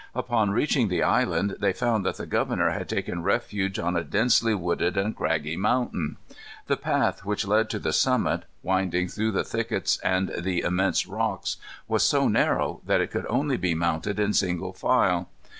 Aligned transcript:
Upon 0.15 0.49
reaching 0.49 0.87
the 0.87 1.03
island 1.03 1.57
they 1.59 1.73
found 1.73 2.03
that 2.07 2.17
the 2.17 2.25
governor 2.25 2.71
had 2.71 2.89
taken 2.89 3.21
refuge 3.21 3.77
on 3.77 3.95
a 3.95 4.03
densely 4.03 4.55
wooded 4.55 4.97
and 4.97 5.15
craggy 5.15 5.55
mountain. 5.55 6.17
The 6.65 6.75
path 6.75 7.23
which 7.23 7.45
led 7.45 7.69
to 7.69 7.77
the 7.77 7.93
summit, 7.93 8.45
winding 8.63 9.09
through 9.09 9.33
the 9.33 9.43
thickets 9.43 9.99
and 10.03 10.31
the 10.39 10.61
immense 10.61 11.05
rocks, 11.05 11.57
was 11.87 12.01
so 12.01 12.27
narrow 12.27 12.81
that 12.87 12.99
it 12.99 13.11
could 13.11 13.27
only 13.29 13.57
be 13.57 13.75
mounted 13.75 14.19
in 14.19 14.33
single 14.33 14.73
file. 14.73 15.29